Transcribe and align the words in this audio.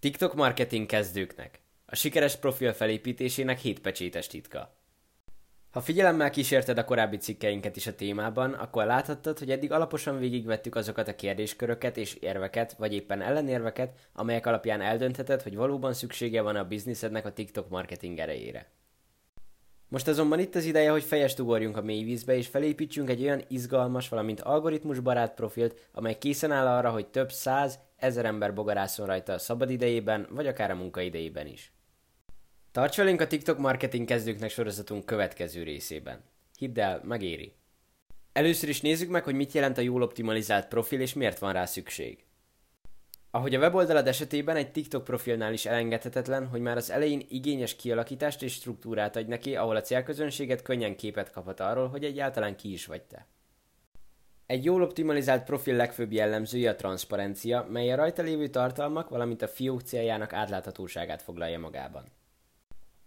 TikTok 0.00 0.34
marketing 0.34 0.86
kezdőknek. 0.86 1.60
A 1.86 1.94
sikeres 1.94 2.36
profil 2.36 2.72
felépítésének 2.72 3.58
7 3.58 3.80
pecsétes 3.80 4.26
titka. 4.26 4.74
Ha 5.70 5.80
figyelemmel 5.80 6.30
kísérted 6.30 6.78
a 6.78 6.84
korábbi 6.84 7.16
cikkeinket 7.16 7.76
is 7.76 7.86
a 7.86 7.94
témában, 7.94 8.52
akkor 8.52 8.84
láthattad, 8.84 9.38
hogy 9.38 9.50
eddig 9.50 9.72
alaposan 9.72 10.18
végigvettük 10.18 10.74
azokat 10.74 11.08
a 11.08 11.14
kérdésköröket 11.14 11.96
és 11.96 12.14
érveket, 12.14 12.72
vagy 12.72 12.92
éppen 12.92 13.22
ellenérveket, 13.22 14.08
amelyek 14.12 14.46
alapján 14.46 14.80
eldöntheted, 14.80 15.42
hogy 15.42 15.56
valóban 15.56 15.92
szüksége 15.92 16.42
van 16.42 16.56
a 16.56 16.64
bizniszednek 16.64 17.26
a 17.26 17.32
TikTok 17.32 17.68
marketing 17.68 18.18
erejére. 18.18 18.70
Most 19.90 20.08
azonban 20.08 20.38
itt 20.38 20.54
az 20.54 20.64
ideje, 20.64 20.90
hogy 20.90 21.02
fejest 21.02 21.38
ugorjunk 21.38 21.76
a 21.76 21.82
mélyvízbe, 21.82 22.36
és 22.36 22.46
felépítsünk 22.46 23.08
egy 23.10 23.22
olyan 23.22 23.44
izgalmas, 23.48 24.08
valamint 24.08 24.40
algoritmusbarát 24.40 25.34
profilt, 25.34 25.88
amely 25.92 26.18
készen 26.18 26.52
áll 26.52 26.66
arra, 26.66 26.90
hogy 26.90 27.06
több 27.06 27.32
száz, 27.32 27.78
ezer 27.96 28.24
ember 28.24 28.54
bogarászon 28.54 29.06
rajta 29.06 29.32
a 29.32 29.38
szabad 29.38 29.70
idejében, 29.70 30.26
vagy 30.30 30.46
akár 30.46 30.70
a 30.70 30.74
munkaidejében 30.74 31.46
is. 31.46 31.72
Tarts 32.72 32.96
velünk 32.96 33.20
a 33.20 33.26
TikTok 33.26 33.58
marketing 33.58 34.06
kezdőknek 34.06 34.50
sorozatunk 34.50 35.04
következő 35.04 35.62
részében. 35.62 36.24
Hidd 36.58 36.80
el, 36.80 37.00
megéri. 37.04 37.52
Először 38.32 38.68
is 38.68 38.80
nézzük 38.80 39.10
meg, 39.10 39.24
hogy 39.24 39.34
mit 39.34 39.52
jelent 39.52 39.78
a 39.78 39.80
jól 39.80 40.02
optimalizált 40.02 40.68
profil, 40.68 41.00
és 41.00 41.14
miért 41.14 41.38
van 41.38 41.52
rá 41.52 41.64
szükség. 41.64 42.24
Ahogy 43.32 43.54
a 43.54 43.58
weboldalad 43.58 44.06
esetében 44.06 44.56
egy 44.56 44.72
TikTok 44.72 45.04
profilnál 45.04 45.52
is 45.52 45.66
elengedhetetlen, 45.66 46.46
hogy 46.46 46.60
már 46.60 46.76
az 46.76 46.90
elején 46.90 47.26
igényes 47.28 47.76
kialakítást 47.76 48.42
és 48.42 48.52
struktúrát 48.52 49.16
adj 49.16 49.28
neki, 49.28 49.56
ahol 49.56 49.76
a 49.76 49.80
célközönséget 49.80 50.62
könnyen 50.62 50.96
képet 50.96 51.30
kaphat 51.30 51.60
arról, 51.60 51.88
hogy 51.88 52.04
egyáltalán 52.04 52.56
ki 52.56 52.72
is 52.72 52.86
vagy 52.86 53.02
te. 53.02 53.26
Egy 54.46 54.64
jól 54.64 54.82
optimalizált 54.82 55.44
profil 55.44 55.74
legfőbb 55.74 56.12
jellemzője 56.12 56.70
a 56.70 56.76
transzparencia, 56.76 57.66
mely 57.70 57.92
a 57.92 57.96
rajta 57.96 58.22
lévő 58.22 58.48
tartalmak, 58.48 59.08
valamint 59.08 59.42
a 59.42 59.48
fiók 59.48 59.80
céljának 59.80 60.32
átláthatóságát 60.32 61.22
foglalja 61.22 61.58
magában. 61.58 62.04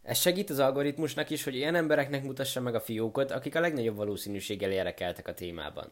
Ez 0.01 0.17
segít 0.17 0.49
az 0.49 0.59
algoritmusnak 0.59 1.29
is, 1.29 1.43
hogy 1.43 1.55
olyan 1.55 1.75
embereknek 1.75 2.23
mutassa 2.23 2.61
meg 2.61 2.75
a 2.75 2.79
fiókot, 2.79 3.31
akik 3.31 3.55
a 3.55 3.59
legnagyobb 3.59 3.95
valószínűséggel 3.95 4.71
érdekeltek 4.71 5.27
a 5.27 5.33
témában. 5.33 5.91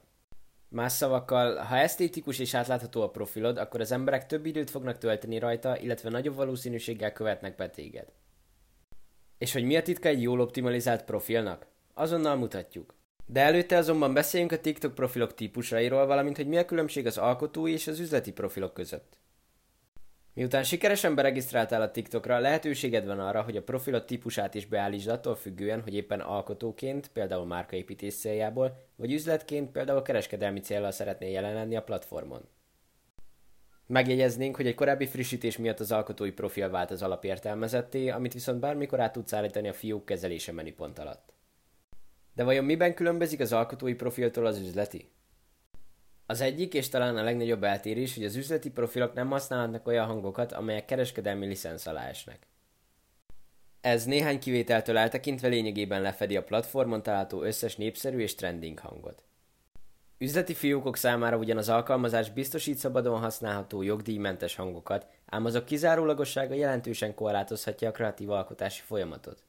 Más 0.74 0.92
szavakkal, 0.92 1.56
ha 1.56 1.78
esztétikus 1.78 2.40
és 2.40 2.54
átlátható 2.54 3.02
a 3.02 3.10
profilod, 3.10 3.58
akkor 3.58 3.80
az 3.80 3.92
emberek 3.92 4.26
több 4.26 4.46
időt 4.46 4.70
fognak 4.70 4.98
tölteni 4.98 5.40
rajta, 5.40 5.78
illetve 5.78 6.10
nagyobb 6.10 6.36
valószínűséggel 6.36 7.14
követnek 7.14 7.56
be 7.56 7.70
téged. 7.70 8.08
És 9.38 9.54
hogy 9.54 9.64
mi 9.64 9.76
a 9.76 9.82
titka 9.82 10.08
egy 10.08 10.22
jól 10.22 10.40
optimalizált 10.40 11.04
profilnak? 11.04 11.68
Azonnal 11.94 12.36
mutatjuk. 12.36 12.94
De 13.26 13.42
előtte 13.42 13.78
azonban 13.78 14.14
beszéljünk 14.14 14.52
a 14.52 14.60
TikTok 14.60 14.96
profilok 14.96 15.34
típusairól, 15.34 16.06
valamint 16.06 16.36
hogy 16.36 16.48
mi 16.48 16.58
a 16.58 16.66
különbség 16.66 17.06
az 17.06 17.18
alkotói 17.18 17.72
és 17.72 17.88
az 17.88 18.00
üzleti 18.00 18.32
profilok 18.32 18.74
között. 18.74 19.18
Miután 20.34 20.64
sikeresen 20.64 21.16
beregisztráltál 21.16 21.82
a 21.82 21.92
TikTokra, 21.92 22.40
lehetőséged 22.40 23.06
van 23.06 23.20
arra, 23.20 23.42
hogy 23.42 23.58
a 23.58 23.64
profilod 23.64 24.06
típusát 24.06 24.56
is 24.56 24.66
beállítsd 24.66 25.08
attól 25.08 25.36
függően, 25.36 25.82
hogy 25.82 25.94
éppen 25.94 26.20
alkotóként, 26.20 27.08
például 27.08 27.46
márkaépítés 27.46 28.16
céljából, 28.16 28.78
vagy 28.96 29.14
üzletként, 29.14 29.72
például 29.72 30.02
kereskedelmi 30.02 30.60
célral 30.60 30.92
szeretnél 30.92 31.30
jelen 31.30 31.54
lenni 31.54 31.76
a 31.76 31.84
platformon. 31.84 32.42
Megjegyeznénk, 33.88 34.56
hogy 34.56 34.68
egy 34.68 34.76
korábbi 34.76 35.06
frissítés 35.06 35.58
miatt 35.58 35.80
az 35.80 35.92
alkotói 35.92 36.32
profil 36.32 36.70
vált 36.70 36.92
az 36.92 37.02
alapértelmezetté, 37.02 38.10
amit 38.10 38.34
viszont 38.34 38.60
bármikor 38.60 39.00
át 39.00 39.14
tudsz 39.14 39.34
állítani 39.34 39.68
a 39.68 39.74
fiók 39.74 40.06
kezelése 40.06 40.52
menüpont 40.52 41.00
alatt. 41.00 41.34
De 42.36 42.44
vajon 42.44 42.66
miben 42.66 42.94
különbözik 42.94 43.40
az 43.40 43.54
alkotói 43.54 43.94
profiltól 43.94 44.46
az 44.46 44.60
üzleti? 44.60 45.12
Az 46.32 46.42
egyik 46.42 46.74
és 46.74 46.90
talán 46.90 47.18
a 47.18 47.24
legnagyobb 47.24 47.64
eltérés, 47.64 48.16
hogy 48.16 48.24
az 48.24 48.36
üzleti 48.36 48.70
profilok 48.70 49.14
nem 49.14 49.30
használhatnak 49.30 49.88
olyan 49.88 50.06
hangokat, 50.06 50.52
amelyek 50.52 50.86
kereskedelmi 50.86 51.46
licensz 51.46 51.88
alá 51.88 52.08
esnek. 52.08 52.48
Ez 53.82 54.06
néhány 54.06 54.40
kivételtől 54.40 54.98
eltekintve 54.98 55.48
lényegében 55.48 56.02
lefedi 56.02 56.38
a 56.38 56.44
platformon 56.44 57.04
található 57.04 57.42
összes 57.42 57.76
népszerű 57.76 58.20
és 58.20 58.36
trending 58.36 58.80
hangot. 58.80 59.24
Üzleti 60.18 60.54
fiókok 60.54 60.98
számára 60.98 61.38
ugyan 61.38 61.58
az 61.58 61.70
alkalmazás 61.70 62.30
biztosít 62.30 62.78
szabadon 62.78 63.20
használható 63.20 63.82
jogdíjmentes 63.82 64.56
hangokat, 64.56 65.08
ám 65.26 65.46
azok 65.46 65.66
kizárólagossága 65.66 66.54
jelentősen 66.54 67.16
korlátozhatja 67.16 67.90
a 67.90 67.92
kreatív 67.92 68.30
alkotási 68.30 68.82
folyamatot. 68.86 69.44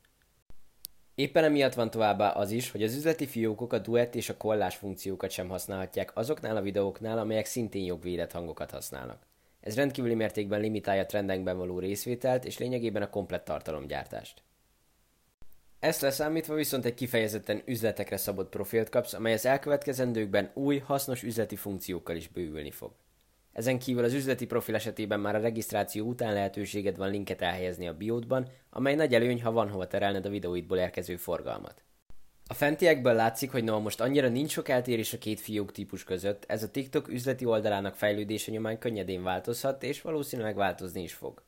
Éppen 1.23 1.45
emiatt 1.45 1.75
van 1.75 1.91
továbbá 1.91 2.31
az 2.31 2.51
is, 2.51 2.71
hogy 2.71 2.83
az 2.83 2.95
üzleti 2.95 3.27
fiókok 3.27 3.73
a 3.73 3.79
duett 3.79 4.15
és 4.15 4.29
a 4.29 4.37
kollás 4.37 4.77
funkciókat 4.77 5.31
sem 5.31 5.49
használhatják 5.49 6.17
azoknál 6.17 6.57
a 6.57 6.63
videóknál, 6.63 7.19
amelyek 7.19 7.47
szintén 7.47 7.85
jogvédett 7.85 8.33
hangokat 8.33 8.71
használnak. 8.71 9.27
Ez 9.61 9.77
rendkívüli 9.77 10.15
mértékben 10.15 10.61
limitálja 10.61 11.07
trendekben 11.07 11.57
való 11.57 11.79
részvételt 11.79 12.45
és 12.45 12.59
lényegében 12.59 13.03
a 13.03 13.11
komplett 13.11 13.45
tartalomgyártást. 13.45 14.43
Ezt 15.79 16.01
leszámítva 16.01 16.55
viszont 16.55 16.85
egy 16.85 16.95
kifejezetten 16.95 17.63
üzletekre 17.65 18.17
szabott 18.17 18.49
profilt 18.49 18.89
kapsz, 18.89 19.13
amely 19.13 19.33
az 19.33 19.47
elkövetkezendőkben 19.47 20.51
új, 20.55 20.79
hasznos 20.79 21.23
üzleti 21.23 21.57
funkciókkal 21.57 22.17
is 22.17 22.29
bővülni 22.29 22.71
fog. 22.71 22.93
Ezen 23.53 23.79
kívül 23.79 24.05
az 24.05 24.13
üzleti 24.13 24.47
profil 24.47 24.75
esetében 24.75 25.21
már 25.21 25.35
a 25.35 25.41
regisztráció 25.41 26.07
után 26.07 26.33
lehetőséged 26.33 26.97
van 26.97 27.11
linket 27.11 27.43
elhelyezni 27.43 27.89
a 27.89 27.97
biódban, 27.97 28.49
amely 28.71 28.95
nagy 28.95 29.15
előny, 29.15 29.43
ha 29.43 29.53
van 29.53 29.69
hova 29.69 29.87
terelned 29.87 30.27
a 30.27 30.31
videóidból 30.31 30.79
érkező 30.79 31.17
forgalmat. 31.17 31.83
A 32.47 32.55
fentiekből 32.55 33.15
látszik, 33.15 33.51
hogy 33.51 33.65
noha 33.65 33.79
most 33.79 34.01
annyira 34.01 34.29
nincs 34.29 34.51
sok 34.51 34.69
eltérés 34.69 35.13
a 35.13 35.19
két 35.19 35.41
fiók 35.41 35.73
típus 35.73 36.05
között, 36.05 36.45
ez 36.49 36.63
a 36.63 36.71
TikTok 36.71 37.09
üzleti 37.09 37.45
oldalának 37.45 37.95
fejlődése 37.95 38.51
nyomán 38.51 38.79
könnyedén 38.79 39.23
változhat, 39.23 39.83
és 39.83 40.03
valószínűleg 40.03 40.55
változni 40.55 41.03
is 41.03 41.13
fog. 41.13 41.43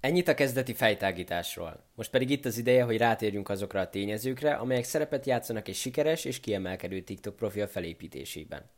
Ennyit 0.00 0.28
a 0.28 0.34
kezdeti 0.34 0.74
fejtágításról. 0.74 1.84
Most 1.94 2.10
pedig 2.10 2.30
itt 2.30 2.44
az 2.44 2.58
ideje, 2.58 2.82
hogy 2.82 2.96
rátérjünk 2.96 3.48
azokra 3.48 3.80
a 3.80 3.88
tényezőkre, 3.88 4.54
amelyek 4.54 4.84
szerepet 4.84 5.26
játszanak 5.26 5.68
egy 5.68 5.74
sikeres 5.74 6.24
és 6.24 6.40
kiemelkedő 6.40 7.00
TikTok 7.00 7.36
profil 7.36 7.66
felépítésében. 7.66 8.70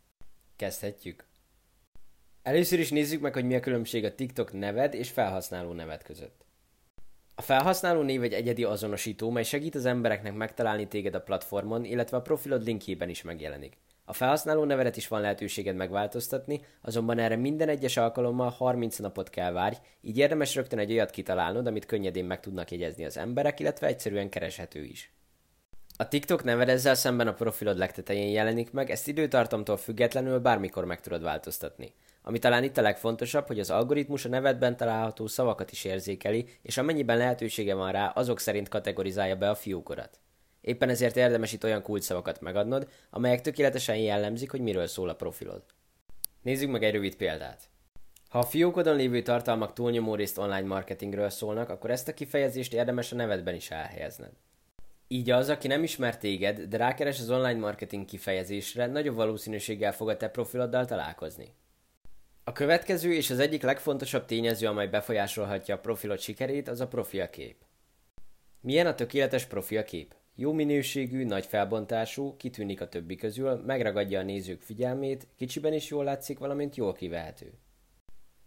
Kezdhetjük. 0.57 1.32
Először 2.43 2.79
is 2.79 2.91
nézzük 2.91 3.21
meg, 3.21 3.33
hogy 3.33 3.45
mi 3.45 3.55
a 3.55 3.61
különbség 3.61 4.05
a 4.05 4.15
TikTok 4.15 4.53
neved 4.53 4.95
és 4.95 5.11
felhasználó 5.11 5.73
neved 5.73 6.03
között. 6.03 6.45
A 7.35 7.43
felhasználó 7.43 8.03
név 8.03 8.23
egy 8.23 8.33
egyedi 8.33 8.65
azonosító, 8.65 9.31
mely 9.31 9.43
segít 9.43 9.75
az 9.75 9.85
embereknek 9.85 10.35
megtalálni 10.35 10.89
téged 10.89 11.15
a 11.15 11.21
platformon, 11.21 11.85
illetve 11.85 12.17
a 12.17 12.23
profilod 12.23 12.65
linkjében 12.65 13.09
is 13.09 13.23
megjelenik. 13.23 13.77
A 14.05 14.13
felhasználó 14.13 14.65
nevedet 14.65 14.97
is 14.97 15.09
van 15.09 15.21
lehetőséged 15.21 15.77
megváltoztatni, 15.77 16.61
azonban 16.81 17.19
erre 17.19 17.37
minden 17.37 17.69
egyes 17.69 17.97
alkalommal 17.97 18.51
30 18.51 18.99
napot 18.99 19.31
kell 19.31 19.53
várj, 19.53 19.77
így 20.01 20.19
érdemes 20.19 20.55
rögtön 20.55 20.79
egy 20.79 20.93
olyat 20.93 21.11
kitalálnod, 21.11 21.67
amit 21.67 21.87
könnyedén 21.87 22.25
meg 22.25 22.41
tudnak 22.41 22.71
jegyezni 22.71 23.05
az 23.05 23.17
emberek, 23.17 23.61
illetve 23.61 23.87
egyszerűen 23.87 24.29
kereshető 24.29 24.85
is. 24.85 25.13
A 26.03 26.09
TikTok 26.09 26.45
neved 26.45 26.69
ezzel 26.69 26.95
szemben 26.95 27.27
a 27.27 27.33
profilod 27.33 27.79
legtetején 27.79 28.31
jelenik 28.31 28.73
meg, 28.73 28.91
ezt 28.91 29.09
időtartamtól 29.09 29.77
függetlenül 29.77 30.39
bármikor 30.39 30.85
meg 30.85 31.01
tudod 31.01 31.23
változtatni. 31.23 31.95
Ami 32.23 32.39
talán 32.39 32.65
itt 32.65 32.77
a 32.77 32.83
legfontosabb, 32.83 33.47
hogy 33.47 33.61
az 33.61 33.71
algoritmus 33.71 34.25
a 34.25 34.29
nevedben 34.29 34.77
található 34.77 35.27
szavakat 35.27 35.73
is 35.73 35.85
érzékeli, 35.85 36.49
és 36.63 36.79
amennyiben 36.79 37.17
lehetősége 37.17 37.75
van 37.75 37.93
rá, 37.93 38.07
azok 38.07 38.41
szerint 38.41 38.69
kategorizálja 38.69 39.37
be 39.37 39.51
a 39.51 39.55
fiókodat. 39.55 40.21
Éppen 40.61 40.89
ezért 40.89 41.17
érdemes 41.17 41.53
itt 41.53 41.65
olyan 41.65 41.83
kulcsszavakat 41.83 42.41
megadnod, 42.41 42.89
amelyek 43.11 43.41
tökéletesen 43.41 43.97
jellemzik, 43.97 44.51
hogy 44.51 44.61
miről 44.61 44.87
szól 44.87 45.09
a 45.09 45.15
profilod. 45.15 45.63
Nézzük 46.41 46.71
meg 46.71 46.85
egy 46.85 46.93
rövid 46.93 47.15
példát. 47.15 47.63
Ha 48.29 48.39
a 48.39 48.47
fiókodon 48.47 48.97
lévő 48.97 49.23
tartalmak 49.23 49.73
túlnyomó 49.73 50.15
részt 50.15 50.39
online 50.39 50.67
marketingről 50.67 51.31
szólnak, 51.31 51.69
akkor 51.69 51.91
ezt 51.91 52.09
a 52.09 52.15
kifejezést 52.15 52.75
érdemes 52.75 53.13
a 53.13 53.17
nevedben 53.17 53.55
is 53.55 53.71
elhelyezned. 53.71 54.33
Így 55.13 55.31
az, 55.31 55.49
aki 55.49 55.67
nem 55.67 55.83
ismer 55.83 56.19
téged, 56.19 56.61
de 56.61 56.77
rákeres 56.77 57.21
az 57.21 57.31
online 57.31 57.59
marketing 57.59 58.05
kifejezésre, 58.05 58.87
nagyobb 58.87 59.15
valószínűséggel 59.15 59.93
fog 59.93 60.09
a 60.09 60.17
te 60.17 60.29
profiloddal 60.29 60.85
találkozni. 60.85 61.55
A 62.45 62.53
következő 62.53 63.15
és 63.15 63.31
az 63.31 63.39
egyik 63.39 63.63
legfontosabb 63.63 64.25
tényező, 64.25 64.67
amely 64.67 64.87
befolyásolhatja 64.87 65.75
a 65.75 65.79
profilod 65.79 66.19
sikerét, 66.19 66.69
az 66.69 66.81
a 66.81 66.89
profilkép. 66.89 67.57
Milyen 68.61 68.87
a 68.87 68.95
tökéletes 68.95 69.45
profilkép? 69.45 70.15
Jó 70.35 70.53
minőségű, 70.53 71.25
nagy 71.25 71.47
felbontású, 71.47 72.37
kitűnik 72.37 72.81
a 72.81 72.89
többi 72.89 73.17
közül, 73.17 73.55
megragadja 73.55 74.21
a 74.21 74.23
nézők 74.23 74.63
figyelmét, 74.63 75.27
kicsiben 75.37 75.73
is 75.73 75.89
jól 75.89 76.05
látszik, 76.05 76.39
valamint 76.39 76.77
jól 76.77 76.93
kivehető. 76.93 77.53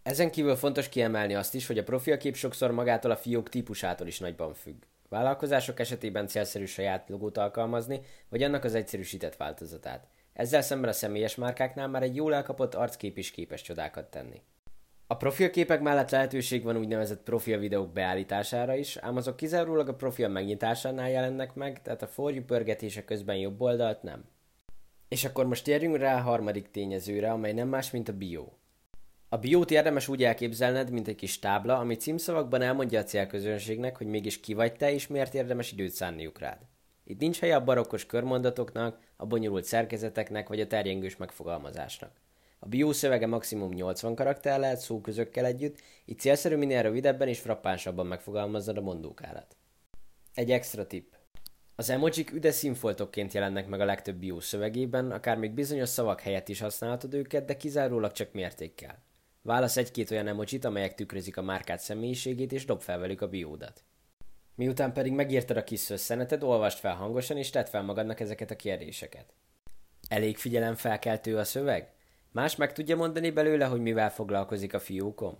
Ezen 0.02 0.30
kívül 0.30 0.56
fontos 0.56 0.88
kiemelni 0.88 1.34
azt 1.34 1.54
is, 1.54 1.66
hogy 1.66 1.78
a 1.78 1.84
profilkép 1.84 2.36
sokszor 2.36 2.70
magától 2.70 3.10
a 3.10 3.16
fiók 3.16 3.48
típusától 3.48 4.06
is 4.06 4.18
nagyban 4.18 4.54
függ. 4.54 4.82
Vállalkozások 5.08 5.80
esetében 5.80 6.26
célszerű 6.26 6.64
saját 6.64 7.08
logót 7.08 7.38
alkalmazni, 7.38 8.00
vagy 8.28 8.42
annak 8.42 8.64
az 8.64 8.74
egyszerűsített 8.74 9.36
változatát. 9.36 10.08
Ezzel 10.32 10.62
szemben 10.62 10.90
a 10.90 10.92
személyes 10.92 11.34
márkáknál 11.34 11.88
már 11.88 12.02
egy 12.02 12.16
jól 12.16 12.34
elkapott 12.34 12.74
arckép 12.74 13.18
is 13.18 13.30
képes 13.30 13.62
csodákat 13.62 14.10
tenni. 14.10 14.42
A 15.06 15.16
profilképek 15.16 15.80
mellett 15.80 16.10
lehetőség 16.10 16.62
van 16.62 16.76
úgynevezett 16.76 17.22
profilvideók 17.22 17.92
beállítására 17.92 18.74
is, 18.74 18.96
ám 18.96 19.16
azok 19.16 19.36
kizárólag 19.36 19.88
a 19.88 19.94
profil 19.94 20.28
megnyitásánál 20.28 21.10
jelennek 21.10 21.54
meg, 21.54 21.82
tehát 21.82 22.02
a 22.02 22.06
for 22.06 22.34
you 22.34 22.44
pörgetése 22.44 23.04
közben 23.04 23.36
jobb 23.36 23.60
oldalt 23.60 24.02
nem. 24.02 24.24
És 25.08 25.24
akkor 25.24 25.46
most 25.46 25.64
térjünk 25.64 25.96
rá 25.96 26.18
a 26.18 26.22
harmadik 26.22 26.70
tényezőre, 26.70 27.30
amely 27.30 27.52
nem 27.52 27.68
más, 27.68 27.90
mint 27.90 28.08
a 28.08 28.16
bio. 28.16 28.48
A 29.36 29.38
biót 29.38 29.70
érdemes 29.70 30.08
úgy 30.08 30.24
elképzelned, 30.24 30.90
mint 30.90 31.08
egy 31.08 31.14
kis 31.14 31.38
tábla, 31.38 31.78
ami 31.78 31.94
címszavakban 31.94 32.62
elmondja 32.62 33.00
a 33.00 33.04
célközönségnek, 33.04 33.96
hogy 33.96 34.06
mégis 34.06 34.40
ki 34.40 34.54
vagy 34.54 34.72
te, 34.72 34.92
és 34.92 35.06
miért 35.06 35.34
érdemes 35.34 35.72
időt 35.72 35.90
szánniuk 35.90 36.38
rád. 36.38 36.58
Itt 37.04 37.20
nincs 37.20 37.38
helye 37.38 37.56
a 37.56 37.64
barokkos 37.64 38.06
körmondatoknak, 38.06 38.98
a 39.16 39.26
bonyolult 39.26 39.64
szerkezeteknek 39.64 40.48
vagy 40.48 40.60
a 40.60 40.66
terjengős 40.66 41.16
megfogalmazásnak. 41.16 42.10
A 42.58 42.66
bió 42.66 42.92
szövege 42.92 43.26
maximum 43.26 43.72
80 43.72 44.14
karakter 44.14 44.58
lehet 44.58 44.80
szóközökkel 44.80 45.44
együtt, 45.44 45.80
így 46.04 46.18
célszerű 46.18 46.56
minél 46.56 46.82
rövidebben 46.82 47.28
és 47.28 47.38
frappánsabban 47.38 48.06
megfogalmaznod 48.06 48.76
a 48.76 48.80
mondókárat. 48.80 49.56
Egy 50.34 50.50
extra 50.50 50.86
tip. 50.86 51.16
Az 51.74 51.90
emojik 51.90 52.32
üde 52.32 52.50
színfoltokként 52.50 53.32
jelennek 53.32 53.68
meg 53.68 53.80
a 53.80 53.84
legtöbb 53.84 54.16
bió 54.16 54.40
szövegében, 54.40 55.10
akár 55.10 55.36
még 55.36 55.50
bizonyos 55.50 55.88
szavak 55.88 56.20
helyett 56.20 56.48
is 56.48 56.60
használhatod 56.60 57.14
őket, 57.14 57.44
de 57.44 57.56
kizárólag 57.56 58.12
csak 58.12 58.32
mértékkel. 58.32 59.04
Válasz 59.46 59.76
egy-két 59.76 60.10
olyan 60.10 60.26
emojit, 60.26 60.64
amelyek 60.64 60.94
tükrözik 60.94 61.36
a 61.36 61.42
márkát 61.42 61.80
személyiségét, 61.80 62.52
és 62.52 62.64
dob 62.64 62.80
fel 62.80 62.98
velük 62.98 63.20
a 63.20 63.28
biódat. 63.28 63.84
Miután 64.54 64.92
pedig 64.92 65.12
megírtad 65.12 65.56
a 65.56 65.64
kis 65.64 65.80
szösszeneted, 65.80 66.42
olvast 66.42 66.78
fel 66.78 66.94
hangosan, 66.94 67.36
és 67.36 67.50
tedd 67.50 67.64
fel 67.64 67.82
magadnak 67.82 68.20
ezeket 68.20 68.50
a 68.50 68.56
kérdéseket. 68.56 69.34
Elég 70.08 70.36
figyelemfelkeltő 70.36 71.36
a 71.36 71.44
szöveg? 71.44 71.92
Más 72.30 72.56
meg 72.56 72.72
tudja 72.72 72.96
mondani 72.96 73.30
belőle, 73.30 73.64
hogy 73.64 73.80
mivel 73.80 74.10
foglalkozik 74.10 74.74
a 74.74 74.80
fiókom? 74.80 75.36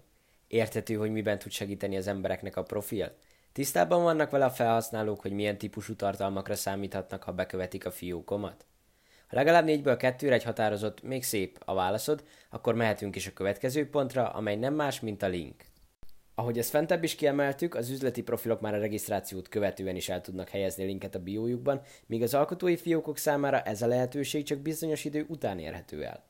Érthető, 0.46 0.94
hogy 0.94 1.10
miben 1.10 1.38
tud 1.38 1.52
segíteni 1.52 1.96
az 1.96 2.06
embereknek 2.06 2.56
a 2.56 2.62
profil? 2.62 3.12
Tisztában 3.52 4.02
vannak 4.02 4.30
vele 4.30 4.44
a 4.44 4.50
felhasználók, 4.50 5.20
hogy 5.20 5.32
milyen 5.32 5.58
típusú 5.58 5.94
tartalmakra 5.94 6.54
számíthatnak, 6.54 7.22
ha 7.22 7.32
bekövetik 7.32 7.86
a 7.86 7.90
fiókomat? 7.90 8.66
Ha 9.26 9.36
legalább 9.36 9.64
négyből 9.64 9.96
kettőre 9.96 10.34
egy 10.34 10.44
határozott, 10.44 11.02
még 11.02 11.24
szép 11.24 11.58
a 11.64 11.74
válaszod, 11.74 12.24
akkor 12.50 12.74
mehetünk 12.74 13.16
is 13.16 13.26
a 13.26 13.32
következő 13.32 13.90
pontra, 13.90 14.28
amely 14.28 14.56
nem 14.56 14.74
más, 14.74 15.00
mint 15.00 15.22
a 15.22 15.28
link. 15.28 15.64
Ahogy 16.34 16.58
ezt 16.58 16.70
fentebb 16.70 17.02
is 17.02 17.14
kiemeltük, 17.14 17.74
az 17.74 17.90
üzleti 17.90 18.22
profilok 18.22 18.60
már 18.60 18.74
a 18.74 18.78
regisztrációt 18.78 19.48
követően 19.48 19.96
is 19.96 20.08
el 20.08 20.20
tudnak 20.20 20.48
helyezni 20.48 20.84
linket 20.84 21.14
a 21.14 21.22
biójukban, 21.22 21.80
míg 22.06 22.22
az 22.22 22.34
alkotói 22.34 22.76
fiókok 22.76 23.18
számára 23.18 23.60
ez 23.60 23.82
a 23.82 23.86
lehetőség 23.86 24.44
csak 24.44 24.58
bizonyos 24.58 25.04
idő 25.04 25.24
után 25.28 25.58
érhető 25.58 26.04
el. 26.04 26.24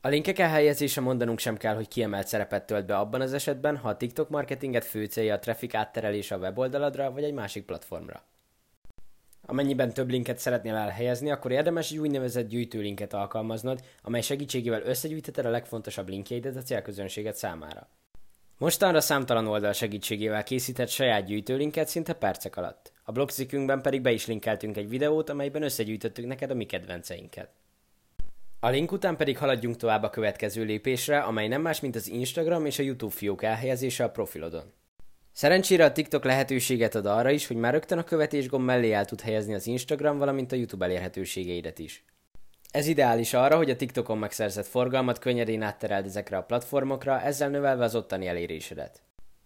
A 0.00 0.08
linkek 0.08 0.38
elhelyezése 0.38 1.00
mondanunk 1.00 1.38
sem 1.38 1.56
kell, 1.56 1.74
hogy 1.74 1.88
kiemelt 1.88 2.26
szerepet 2.26 2.66
tölt 2.66 2.86
be 2.86 2.96
abban 2.96 3.20
az 3.20 3.32
esetben, 3.32 3.76
ha 3.76 3.88
a 3.88 3.96
TikTok 3.96 4.28
marketinget 4.28 4.84
fő 4.84 5.04
célja 5.04 5.34
a 5.34 5.38
traffic 5.38 5.74
átterelése 5.74 6.34
a 6.34 6.38
weboldaladra 6.38 7.10
vagy 7.10 7.24
egy 7.24 7.34
másik 7.34 7.64
platformra. 7.64 8.22
Amennyiben 9.48 9.92
több 9.92 10.10
linket 10.10 10.38
szeretnél 10.38 10.74
elhelyezni, 10.74 11.30
akkor 11.30 11.50
érdemes 11.50 11.90
egy 11.90 11.98
úgynevezett 11.98 12.48
gyűjtőlinket 12.48 13.12
alkalmaznod, 13.12 13.80
amely 14.02 14.20
segítségével 14.20 14.82
összegyűjtheted 14.82 15.44
a 15.44 15.50
legfontosabb 15.50 16.08
linkjeidet 16.08 16.56
a 16.56 16.62
célközönséget 16.62 17.36
számára. 17.36 17.88
Mostanra 18.58 19.00
számtalan 19.00 19.46
oldal 19.46 19.72
segítségével 19.72 20.42
készített 20.42 20.88
saját 20.88 21.24
gyűjtőlinket 21.24 21.88
szinte 21.88 22.12
percek 22.12 22.56
alatt. 22.56 22.92
A 23.04 23.12
blogcikkünkben 23.12 23.82
pedig 23.82 24.00
be 24.00 24.12
is 24.12 24.26
linkeltünk 24.26 24.76
egy 24.76 24.88
videót, 24.88 25.28
amelyben 25.28 25.62
összegyűjtöttük 25.62 26.26
neked 26.26 26.50
a 26.50 26.54
mi 26.54 26.64
kedvenceinket. 26.64 27.48
A 28.60 28.68
link 28.68 28.92
után 28.92 29.16
pedig 29.16 29.38
haladjunk 29.38 29.76
tovább 29.76 30.02
a 30.02 30.10
következő 30.10 30.64
lépésre, 30.64 31.18
amely 31.18 31.48
nem 31.48 31.62
más, 31.62 31.80
mint 31.80 31.96
az 31.96 32.08
Instagram 32.08 32.66
és 32.66 32.78
a 32.78 32.82
YouTube 32.82 33.14
fiók 33.14 33.42
elhelyezése 33.42 34.04
a 34.04 34.10
profilodon. 34.10 34.72
Szerencsére 35.36 35.84
a 35.84 35.92
TikTok 35.92 36.24
lehetőséget 36.24 36.94
ad 36.94 37.06
arra 37.06 37.30
is, 37.30 37.46
hogy 37.46 37.56
már 37.56 37.72
rögtön 37.72 37.98
a 37.98 38.04
követés 38.04 38.48
gomb 38.48 38.64
mellé 38.64 38.92
el 38.92 39.04
tud 39.04 39.20
helyezni 39.20 39.54
az 39.54 39.66
Instagram, 39.66 40.18
valamint 40.18 40.52
a 40.52 40.56
YouTube 40.56 40.84
elérhetőségeidet 40.84 41.78
is. 41.78 42.04
Ez 42.70 42.86
ideális 42.86 43.34
arra, 43.34 43.56
hogy 43.56 43.70
a 43.70 43.76
TikTokon 43.76 44.18
megszerzett 44.18 44.66
forgalmat 44.66 45.18
könnyedén 45.18 45.62
áttereld 45.62 46.06
ezekre 46.06 46.36
a 46.36 46.42
platformokra, 46.42 47.20
ezzel 47.20 47.48
növelve 47.48 47.84
az 47.84 47.94
ottani 47.94 48.26
elérésedet. 48.26 49.02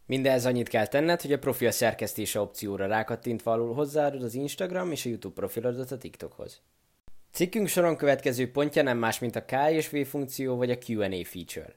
Mindez 0.06 0.46
annyit 0.46 0.68
kell 0.68 0.86
tenned, 0.86 1.20
hogy 1.20 1.32
a 1.32 1.38
profil 1.38 1.70
szerkesztése 1.70 2.40
opcióra 2.40 2.86
rákattintva 2.86 3.52
alul 3.52 3.74
hozzáadod 3.74 4.22
az 4.22 4.34
Instagram 4.34 4.92
és 4.92 5.06
a 5.06 5.08
YouTube 5.08 5.34
profilodat 5.34 5.90
a 5.90 5.98
TikTokhoz. 5.98 6.60
Cikkünk 7.32 7.68
soron 7.68 7.96
következő 7.96 8.50
pontja 8.50 8.82
nem 8.82 8.98
más, 8.98 9.18
mint 9.18 9.36
a 9.36 9.44
K 9.44 9.52
és 9.70 9.88
V 9.88 9.96
funkció 9.96 10.56
vagy 10.56 10.70
a 10.70 10.78
Q&A 10.88 11.24
feature. 11.24 11.74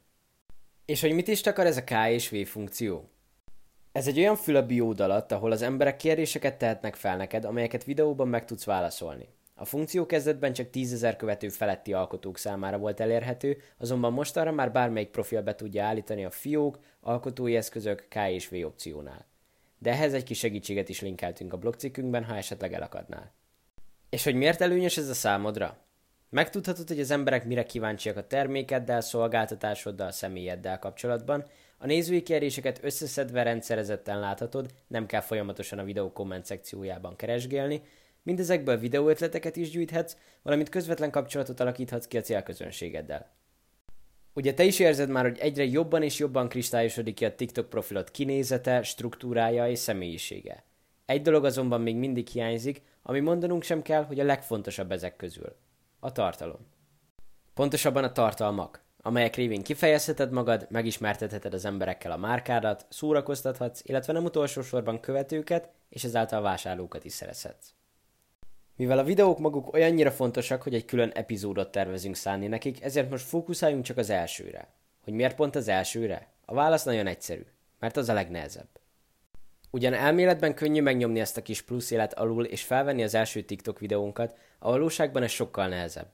És 0.85 1.01
hogy 1.01 1.13
mit 1.13 1.27
is 1.27 1.41
takar 1.41 1.65
ez 1.65 1.77
a 1.77 1.83
K 1.83 1.91
és 2.09 2.29
V 2.29 2.35
funkció? 2.45 3.12
Ez 3.93 4.07
egy 4.07 4.19
olyan 4.19 4.35
fül 4.35 4.55
a 4.55 4.65
ahol 5.31 5.51
az 5.51 5.61
emberek 5.61 5.95
kérdéseket 5.95 6.57
tehetnek 6.57 6.95
fel 6.95 7.17
neked, 7.17 7.45
amelyeket 7.45 7.83
videóban 7.83 8.27
meg 8.27 8.45
tudsz 8.45 8.63
válaszolni. 8.63 9.27
A 9.55 9.65
funkció 9.65 10.05
kezdetben 10.05 10.53
csak 10.53 10.67
10.000 10.73 11.13
követő 11.17 11.49
feletti 11.49 11.93
alkotók 11.93 12.37
számára 12.37 12.77
volt 12.77 12.99
elérhető, 12.99 13.57
azonban 13.77 14.13
mostanra 14.13 14.51
már 14.51 14.71
bármelyik 14.71 15.09
profil 15.09 15.41
be 15.41 15.55
tudja 15.55 15.83
állítani 15.83 16.25
a 16.25 16.29
fiók, 16.29 16.79
alkotói 17.01 17.55
eszközök 17.55 18.05
K 18.09 18.15
és 18.29 18.47
V 18.47 18.53
opciónál. 18.65 19.25
De 19.77 19.91
ehhez 19.91 20.13
egy 20.13 20.23
kis 20.23 20.37
segítséget 20.37 20.89
is 20.89 21.01
linkeltünk 21.01 21.53
a 21.53 21.57
blogcikkünkben, 21.57 22.23
ha 22.23 22.35
esetleg 22.35 22.73
elakadnál. 22.73 23.33
És 24.09 24.23
hogy 24.23 24.35
miért 24.35 24.61
előnyös 24.61 24.97
ez 24.97 25.09
a 25.09 25.13
számodra? 25.13 25.77
Megtudhatod, 26.29 26.87
hogy 26.87 26.99
az 26.99 27.11
emberek 27.11 27.45
mire 27.45 27.63
kíváncsiak 27.63 28.17
a 28.17 28.27
termékeddel, 28.27 29.01
szolgáltatásoddal, 29.01 30.11
személyeddel 30.11 30.79
kapcsolatban, 30.79 31.45
a 31.83 31.85
nézői 31.85 32.21
kérdéseket 32.21 32.79
összeszedve 32.83 33.43
rendszerezetten 33.43 34.19
láthatod, 34.19 34.73
nem 34.87 35.05
kell 35.05 35.21
folyamatosan 35.21 35.79
a 35.79 35.83
videó 35.83 36.11
komment 36.11 36.45
szekciójában 36.45 37.15
keresgélni, 37.15 37.81
mindezekből 38.21 38.77
videóötleteket 38.77 39.55
is 39.55 39.69
gyűjthetsz, 39.69 40.17
valamint 40.41 40.69
közvetlen 40.69 41.11
kapcsolatot 41.11 41.59
alakíthatsz 41.59 42.07
ki 42.07 42.17
a 42.17 42.21
célközönségeddel. 42.21 43.31
Ugye 44.33 44.53
te 44.53 44.63
is 44.63 44.79
érzed 44.79 45.09
már, 45.09 45.23
hogy 45.23 45.37
egyre 45.39 45.63
jobban 45.65 46.03
és 46.03 46.19
jobban 46.19 46.49
kristályosodik 46.49 47.15
ki 47.15 47.25
a 47.25 47.35
TikTok 47.35 47.69
profilod 47.69 48.11
kinézete, 48.11 48.83
struktúrája 48.83 49.69
és 49.69 49.79
személyisége. 49.79 50.63
Egy 51.05 51.21
dolog 51.21 51.45
azonban 51.45 51.81
még 51.81 51.95
mindig 51.95 52.27
hiányzik, 52.27 52.81
ami 53.01 53.19
mondanunk 53.19 53.63
sem 53.63 53.81
kell, 53.81 54.03
hogy 54.03 54.19
a 54.19 54.25
legfontosabb 54.25 54.91
ezek 54.91 55.15
közül. 55.15 55.55
A 55.99 56.11
tartalom. 56.11 56.67
Pontosabban 57.53 58.03
a 58.03 58.11
tartalmak, 58.11 58.83
amelyek 59.05 59.35
révén 59.35 59.63
kifejezheted 59.63 60.31
magad, 60.31 60.67
megismertetheted 60.69 61.53
az 61.53 61.65
emberekkel 61.65 62.11
a 62.11 62.17
márkádat, 62.17 62.85
szórakoztathatsz, 62.89 63.81
illetve 63.83 64.13
nem 64.13 64.23
utolsó 64.23 64.61
sorban 64.61 64.99
követőket 64.99 65.69
és 65.89 66.03
ezáltal 66.03 66.41
vásárlókat 66.41 67.05
is 67.05 67.13
szerezhetsz. 67.13 67.73
Mivel 68.75 68.97
a 68.97 69.03
videók 69.03 69.39
maguk 69.39 69.73
olyannyira 69.73 70.11
fontosak, 70.11 70.61
hogy 70.61 70.73
egy 70.73 70.85
külön 70.85 71.09
epizódot 71.09 71.71
tervezünk 71.71 72.15
szánni 72.15 72.47
nekik, 72.47 72.83
ezért 72.83 73.09
most 73.09 73.25
fókuszáljunk 73.25 73.83
csak 73.83 73.97
az 73.97 74.09
elsőre. 74.09 74.67
Hogy 75.03 75.13
miért 75.13 75.35
pont 75.35 75.55
az 75.55 75.67
elsőre? 75.67 76.27
A 76.45 76.53
válasz 76.53 76.83
nagyon 76.83 77.07
egyszerű, 77.07 77.45
mert 77.79 77.97
az 77.97 78.09
a 78.09 78.13
legnehezebb. 78.13 78.67
Ugyan 79.71 79.93
elméletben 79.93 80.53
könnyű 80.53 80.81
megnyomni 80.81 81.19
ezt 81.19 81.37
a 81.37 81.41
kis 81.41 81.61
plusz 81.61 81.91
élet 81.91 82.13
alul 82.13 82.45
és 82.45 82.63
felvenni 82.63 83.03
az 83.03 83.13
első 83.13 83.41
TikTok 83.41 83.79
videónkat, 83.79 84.37
a 84.59 84.69
valóságban 84.69 85.23
ez 85.23 85.31
sokkal 85.31 85.67
nehezebb. 85.67 86.07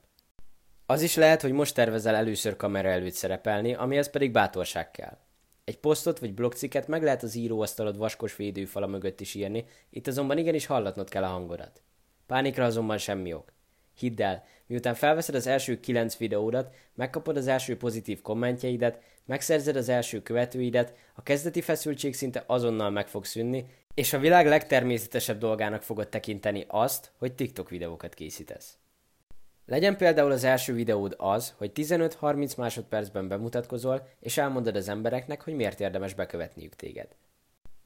Az 0.90 1.02
is 1.02 1.14
lehet, 1.14 1.42
hogy 1.42 1.52
most 1.52 1.74
tervezel 1.74 2.14
először 2.14 2.56
kamera 2.56 2.88
előtt 2.88 3.12
szerepelni, 3.12 3.74
amihez 3.74 4.10
pedig 4.10 4.30
bátorság 4.30 4.90
kell. 4.90 5.18
Egy 5.64 5.78
posztot 5.78 6.18
vagy 6.18 6.34
blogcikket 6.34 6.88
meg 6.88 7.02
lehet 7.02 7.22
az 7.22 7.34
íróasztalod 7.34 7.96
vaskos 7.96 8.36
védőfala 8.36 8.86
mögött 8.86 9.20
is 9.20 9.34
írni, 9.34 9.64
itt 9.90 10.06
azonban 10.06 10.38
igenis 10.38 10.66
hallatnod 10.66 11.08
kell 11.08 11.22
a 11.22 11.26
hangodat. 11.26 11.82
Pánikra 12.26 12.64
azonban 12.64 12.98
semmi 12.98 13.32
ok. 13.32 13.52
Hidd 13.98 14.22
el, 14.22 14.44
miután 14.66 14.94
felveszed 14.94 15.34
az 15.34 15.46
első 15.46 15.80
kilenc 15.80 16.16
videódat, 16.16 16.74
megkapod 16.94 17.36
az 17.36 17.46
első 17.46 17.76
pozitív 17.76 18.20
kommentjeidet, 18.20 19.00
megszerzed 19.24 19.76
az 19.76 19.88
első 19.88 20.22
követőidet, 20.22 20.94
a 21.14 21.22
kezdeti 21.22 21.60
feszültség 21.60 22.14
szinte 22.14 22.44
azonnal 22.46 22.90
meg 22.90 23.08
fog 23.08 23.24
szűnni, 23.24 23.66
és 23.94 24.12
a 24.12 24.18
világ 24.18 24.46
legtermészetesebb 24.46 25.38
dolgának 25.38 25.82
fogod 25.82 26.08
tekinteni 26.08 26.64
azt, 26.68 27.12
hogy 27.18 27.32
TikTok 27.32 27.68
videókat 27.68 28.14
készítesz. 28.14 28.78
Legyen 29.70 29.96
például 29.96 30.30
az 30.30 30.44
első 30.44 30.72
videód 30.74 31.14
az, 31.18 31.54
hogy 31.56 31.70
15-30 31.74 32.56
másodpercben 32.56 33.28
bemutatkozol, 33.28 34.08
és 34.20 34.38
elmondod 34.38 34.76
az 34.76 34.88
embereknek, 34.88 35.42
hogy 35.42 35.54
miért 35.54 35.80
érdemes 35.80 36.14
bekövetniük 36.14 36.74
téged. 36.74 37.08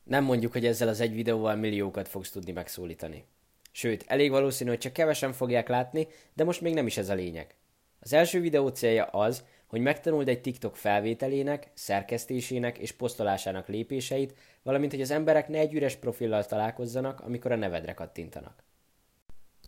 Nem 0.05 0.25
mondjuk, 0.25 0.53
hogy 0.53 0.67
ezzel 0.67 0.89
az 0.89 1.01
egy 1.01 1.15
videóval 1.15 1.57
milliókat 1.57 2.09
fogsz 2.09 2.31
tudni 2.31 2.53
megszólítani. 2.53 3.25
Sőt, 3.73 4.05
elég 4.07 4.31
valószínű, 4.31 4.71
hogy 4.71 4.79
csak 4.79 4.93
kevesen 4.93 5.33
fogják 5.33 5.69
látni, 5.69 6.07
de 6.35 6.45
most 6.45 6.61
még 6.61 6.75
nem 6.75 6.87
is 6.87 6.97
ez 6.97 7.09
a 7.09 7.15
lényeg. 7.15 7.55
Az 8.01 8.13
első 8.13 8.41
videó 8.41 8.69
célja 8.69 9.05
az, 9.05 9.45
hogy 9.67 9.81
megtanuld 9.81 10.29
egy 10.29 10.41
TikTok 10.41 10.77
felvételének, 10.77 11.71
szerkesztésének 11.75 12.79
és 12.79 12.93
posztolásának 12.93 13.69
lépéseit, 13.69 14.35
valamint 14.63 14.93
hogy 14.93 15.01
az 15.01 15.11
emberek 15.11 15.49
ne 15.49 15.59
egy 15.59 15.75
üres 15.75 15.97
profillal 15.97 16.45
találkozzanak, 16.45 17.21
amikor 17.21 17.53
a 17.53 17.57
nevedre 17.57 17.93
kattintanak. 17.93 18.65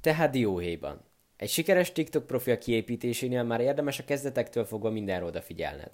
Tehát 0.01 0.31
dióhéjban. 0.31 1.06
Egy 1.37 1.49
sikeres 1.49 1.93
TikTok 1.93 2.27
profil 2.27 2.59
kiépítésénél 2.59 3.43
már 3.43 3.61
érdemes 3.61 3.99
a 3.99 4.05
kezdetektől 4.05 4.65
fogva 4.65 4.91
mindenre 4.91 5.25
odafigyelned. 5.25 5.91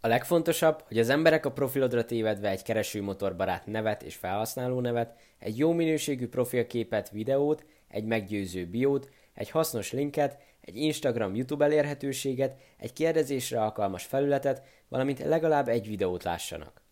A 0.00 0.06
legfontosabb, 0.06 0.82
hogy 0.86 0.98
az 0.98 1.08
emberek 1.08 1.46
a 1.46 1.52
profilodra 1.52 2.04
tévedve 2.04 2.48
egy 2.48 2.62
keresőmotorbarát 2.62 3.66
nevet 3.66 4.02
és 4.02 4.14
felhasználó 4.14 4.80
nevet, 4.80 5.18
egy 5.38 5.58
jó 5.58 5.72
minőségű 5.72 6.28
profilképet, 6.28 7.10
videót, 7.10 7.64
egy 7.88 8.04
meggyőző 8.04 8.66
biót, 8.66 9.10
egy 9.34 9.50
hasznos 9.50 9.92
linket, 9.92 10.38
egy 10.60 10.76
Instagram 10.76 11.34
YouTube 11.34 11.64
elérhetőséget, 11.64 12.60
egy 12.76 12.92
kérdezésre 12.92 13.62
alkalmas 13.62 14.04
felületet, 14.04 14.62
valamint 14.88 15.18
legalább 15.18 15.68
egy 15.68 15.86
videót 15.86 16.22
lássanak. 16.22 16.82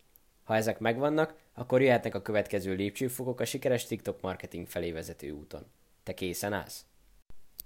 Ha 0.43 0.55
ezek 0.55 0.79
megvannak, 0.79 1.35
akkor 1.53 1.81
jöhetnek 1.81 2.15
a 2.15 2.21
következő 2.21 2.73
lépcsőfokok 2.73 3.39
a 3.39 3.45
sikeres 3.45 3.85
TikTok 3.85 4.21
marketing 4.21 4.67
felé 4.67 4.91
vezető 4.91 5.31
úton. 5.31 5.65
Te 6.03 6.13
készen 6.13 6.53
állsz? 6.53 6.85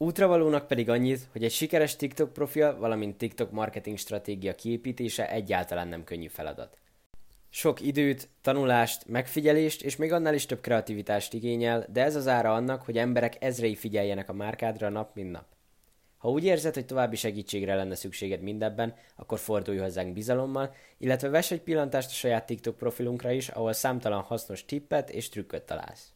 Útravalónak 0.01 0.67
pedig 0.67 0.89
annyit, 0.89 1.27
hogy 1.31 1.43
egy 1.43 1.51
sikeres 1.51 1.95
TikTok 1.95 2.33
profil, 2.33 2.77
valamint 2.77 3.17
TikTok 3.17 3.51
marketing 3.51 3.97
stratégia 3.97 4.55
kiépítése 4.55 5.29
egyáltalán 5.29 5.87
nem 5.87 6.03
könnyű 6.03 6.27
feladat. 6.27 6.77
Sok 7.49 7.81
időt, 7.81 8.29
tanulást, 8.41 9.07
megfigyelést 9.07 9.83
és 9.83 9.95
még 9.95 10.11
annál 10.11 10.33
is 10.33 10.45
több 10.45 10.61
kreativitást 10.61 11.33
igényel, 11.33 11.85
de 11.91 12.03
ez 12.03 12.15
az 12.15 12.27
ára 12.27 12.53
annak, 12.53 12.81
hogy 12.81 12.97
emberek 12.97 13.43
ezrei 13.43 13.75
figyeljenek 13.75 14.29
a 14.29 14.33
márkádra 14.33 14.89
nap 14.89 15.15
mint 15.15 15.31
nap. 15.31 15.45
Ha 16.17 16.29
úgy 16.29 16.43
érzed, 16.43 16.73
hogy 16.73 16.85
további 16.85 17.15
segítségre 17.15 17.75
lenne 17.75 17.95
szükséged 17.95 18.41
mindebben, 18.41 18.95
akkor 19.15 19.39
fordulj 19.39 19.77
hozzánk 19.77 20.13
bizalommal, 20.13 20.73
illetve 20.97 21.29
vess 21.29 21.51
egy 21.51 21.61
pillantást 21.61 22.09
a 22.09 22.13
saját 22.13 22.45
TikTok 22.45 22.77
profilunkra 22.77 23.31
is, 23.31 23.49
ahol 23.49 23.73
számtalan 23.73 24.21
hasznos 24.21 24.65
tippet 24.65 25.09
és 25.09 25.29
trükköt 25.29 25.63
találsz. 25.63 26.13